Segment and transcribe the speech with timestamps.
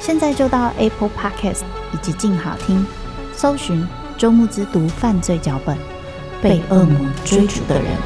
[0.00, 2.86] 现在就到 Apple Podcast 以及静好听，
[3.34, 3.86] 搜寻
[4.16, 5.76] 周慕之读犯罪脚本，
[6.42, 7.96] 被恶魔追逐的人。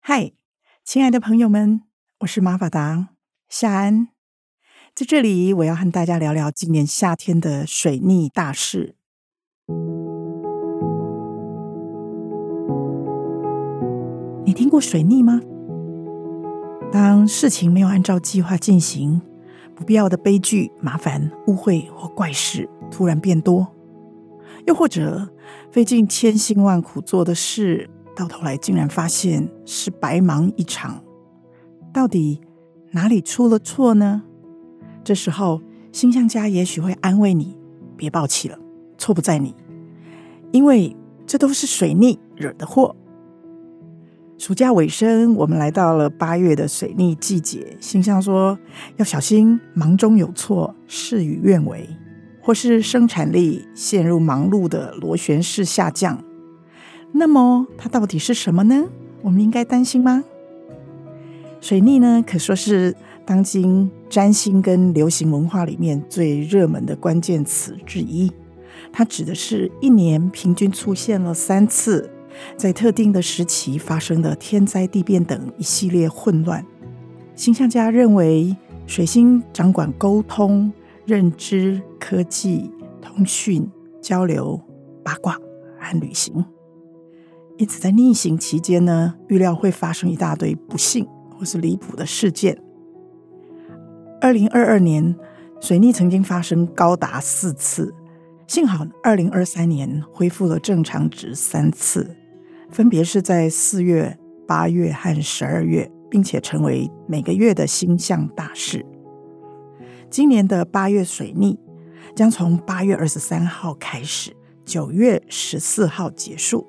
[0.00, 0.32] 嗨，
[0.82, 1.82] 亲爱的朋友们，
[2.20, 3.10] 我是玛法达
[3.50, 4.08] 夏安。
[4.94, 8.96] 在这里，我要和大家聊聊今年夏天的水逆大事。
[14.54, 15.40] 你听过水逆吗？
[16.92, 19.20] 当事情没有按照计划进行，
[19.74, 23.66] 不必要的悲剧、麻烦、误会或怪事突然变多，
[24.68, 25.28] 又或者
[25.72, 31.02] 费尽千辛万苦做的事，到头来竟然发现是白忙一场，
[31.92, 32.40] 到底
[32.92, 34.22] 哪里出了错呢？
[35.02, 35.60] 这时候，
[35.90, 37.58] 星象家也许会安慰你
[37.98, 38.56] ：“别抱气了，
[38.98, 39.56] 错不在你，
[40.52, 42.94] 因为这都是水逆惹的祸。”
[44.36, 47.76] 暑假尾声，我们来到了八月的水逆季节。
[47.80, 48.58] 星象说
[48.96, 51.88] 要小心忙中有错、事与愿违，
[52.42, 56.22] 或是生产力陷入忙碌的螺旋式下降。
[57.12, 58.84] 那么，它到底是什么呢？
[59.22, 60.24] 我们应该担心吗？
[61.60, 62.94] 水逆呢，可说是。
[63.26, 68.30] 当今占星跟流行文化里面最热门的关键词之一，
[68.92, 72.10] 它指的是一年平均出现了三次，
[72.56, 76.64] 在特定的时期发生的天灾地变等一系列混乱。
[77.34, 78.56] 星象家认为，
[78.86, 80.72] 水星掌管沟通、
[81.04, 82.70] 认知、科技、
[83.02, 83.68] 通讯、
[84.00, 84.60] 交流、
[85.02, 85.38] 八卦
[85.78, 86.44] 和旅行，
[87.58, 91.06] 因此在逆行期间呢，预料会发生一大堆不幸
[91.36, 92.58] 或是离谱的事件。
[94.20, 95.14] 二零二二年，
[95.60, 97.92] 水逆曾经发生高达四次，
[98.46, 102.16] 幸好二零二三年恢复了正常值三次，
[102.74, 104.18] 分别是在四月、
[104.48, 108.84] 八月和十二月，并且成为每个月的星象大事。
[110.10, 111.56] 今年的八月水逆
[112.16, 116.66] 将从八月二十三号开始，九月十四号结束，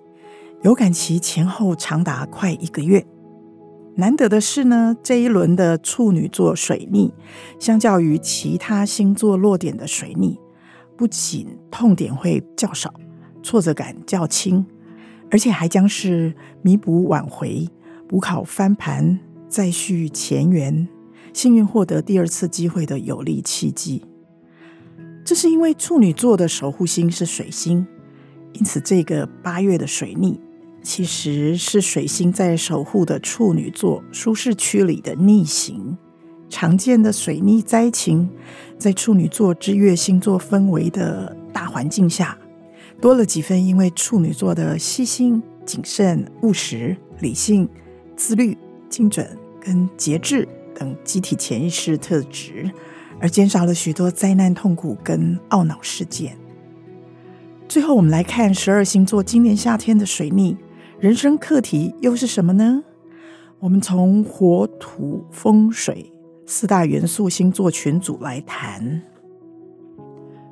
[0.61, 3.03] 有感期前后长达快一个月。
[3.95, 7.11] 难得的是呢，这一轮的处女座水逆，
[7.59, 10.39] 相较于其他星座落点的水逆，
[10.95, 12.93] 不仅痛点会较少，
[13.41, 14.63] 挫折感较轻，
[15.31, 17.67] 而且还将是弥补挽回、
[18.07, 20.87] 补考翻盘、再续前缘、
[21.33, 24.03] 幸运获得第二次机会的有利契机。
[25.23, 27.85] 这是因为处女座的守护星是水星，
[28.53, 30.39] 因此这个八月的水逆。
[30.83, 35.97] 其实是水星在守护的处女座舒适区里的逆行，
[36.47, 38.29] 常见的水逆灾情，
[38.77, 42.37] 在处女座之月星座氛围的大环境下，
[43.01, 47.69] 多了几分因为处女座的细心、谨慎、务实、理性、
[48.15, 48.57] 自律、
[48.89, 52.71] 精准跟节制等集体潜意识特质，
[53.19, 56.37] 而减少了许多灾难、痛苦跟懊恼事件。
[57.67, 60.57] 最后，我们来看十二星座今年夏天的水逆。
[60.99, 62.83] 人生课题又是什么呢？
[63.59, 66.11] 我们从火、土、风、水
[66.45, 69.01] 四大元素星座群组来谈。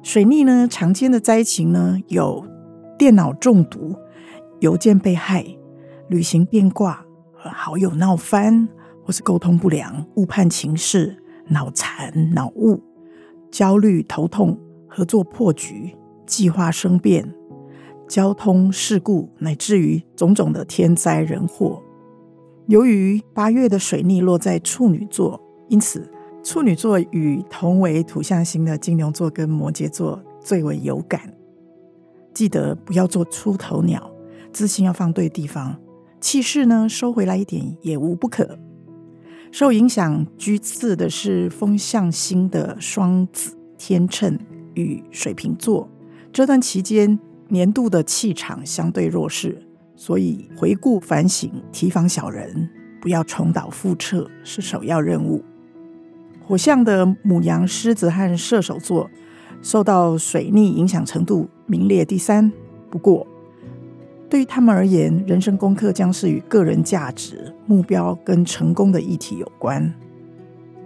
[0.04, 2.46] 水逆呢，常见的灾情呢，有
[3.00, 3.96] 电脑中毒、
[4.60, 5.46] 邮件被害、
[6.10, 8.68] 旅行变卦、和好友闹翻，
[9.06, 11.16] 或是沟通不良、误判情势、
[11.48, 12.84] 脑残、脑雾、
[13.50, 14.60] 焦虑、头痛、
[14.90, 15.96] 合作破局、
[16.28, 17.34] 计划生变。
[18.06, 21.82] 交通事故，乃至于种种的天灾人祸。
[22.68, 26.12] 由于八月的水逆落在处女座，因此
[26.44, 31.34] 处女座与同为土象星的金牛座跟摩羯座最为有感。
[32.34, 34.12] 记得不要做出头鸟，
[34.52, 35.80] 自信要放对地方，
[36.20, 38.60] 气势呢收回来一点也无不可。
[39.52, 44.38] 受影响居次的是风象星的双子、天秤
[44.74, 45.90] 与水瓶座。
[46.34, 47.18] 这段期间
[47.48, 49.56] 年度的气场相对弱势，
[49.96, 52.70] 所以回顾反省、提防小人，
[53.00, 55.42] 不要重蹈覆辙是首要任务。
[56.46, 59.10] 火象的母羊、狮子和射手座
[59.62, 62.52] 受到水逆影响程度名列第三，
[62.90, 63.26] 不过。
[64.30, 69.94] 对于他们而言，人生功课将是与个人价值、目标跟成功的议题有关。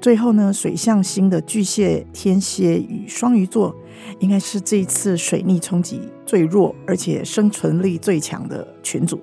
[0.02, 3.74] 最后呢，水象星的巨蟹、天蝎与双鱼座，
[4.20, 9.20] 应该是这一次水逆冲击最弱，而且生存力最强的群组。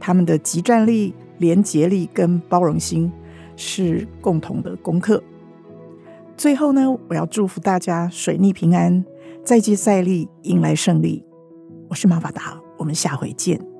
[0.00, 3.12] 他们的集战力、连结力跟包容心
[3.54, 5.22] 是共同的功课。
[6.36, 9.04] 最后呢，我要祝福大家水逆平安，
[9.44, 11.24] 再接再厉，迎来胜利。
[11.88, 12.60] 我是马法达。
[12.78, 13.71] 我们下回见。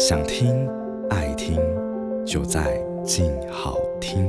[0.00, 0.66] 想听、
[1.10, 1.60] 爱听，
[2.24, 4.26] 就在静好听。